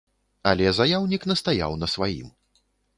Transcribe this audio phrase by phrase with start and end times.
[0.51, 2.37] Але заяўнік настаяў на сваім.